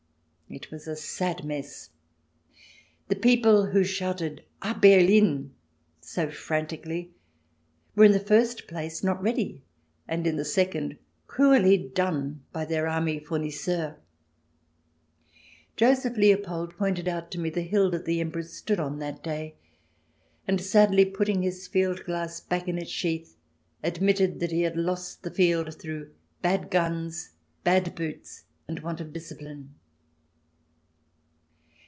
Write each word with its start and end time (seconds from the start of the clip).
It 0.53 0.69
was 0.69 0.85
a 0.85 0.97
sad 0.97 1.45
mess; 1.45 1.91
the 3.07 3.15
people 3.15 3.67
who 3.67 3.85
shouted 3.85 4.43
A 4.61 4.73
Berlin 4.77 5.51
I 5.53 6.05
so 6.05 6.29
frantically 6.29 7.13
were 7.95 8.03
in 8.03 8.11
the 8.11 8.19
first 8.19 8.67
place 8.67 9.01
not 9.01 9.23
ready, 9.23 9.63
and 10.09 10.27
in 10.27 10.35
the 10.35 10.43
second 10.43 10.97
cruelly" 11.25 11.77
done" 12.01 12.41
by 12.51 12.65
their 12.65 12.85
army 12.85 13.17
fournis 13.17 13.61
seurs. 13.61 13.95
Joseph 15.77 16.17
Leopold 16.17 16.75
pointed 16.75 17.07
out 17.07 17.31
to 17.31 17.39
me 17.39 17.49
the 17.49 17.61
hill 17.61 17.89
that 17.89 18.03
the 18.03 18.19
Emperor 18.19 18.43
stood 18.43 18.77
on 18.77 18.99
that 18.99 19.23
day, 19.23 19.55
and, 20.49 20.59
sadly 20.59 21.05
put 21.05 21.27
ting 21.27 21.43
his 21.43 21.65
field 21.65 22.03
glass 22.03 22.41
back 22.41 22.67
in 22.67 22.77
its 22.77 22.91
sheath, 22.91 23.37
admitted 23.85 24.41
that 24.41 24.51
he 24.51 24.63
had 24.63 24.75
lost 24.75 25.23
the 25.23 25.31
field 25.31 25.79
through 25.81 26.11
bad 26.41 26.69
guns, 26.69 27.35
bad 27.63 27.95
boots, 27.95 28.43
and 28.67 28.81
want 28.81 28.99
of 28.99 29.13
discipline. 29.13 29.75